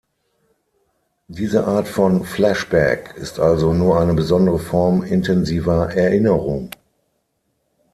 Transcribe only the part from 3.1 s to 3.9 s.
ist also